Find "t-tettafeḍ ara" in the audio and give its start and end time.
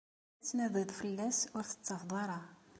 1.65-2.39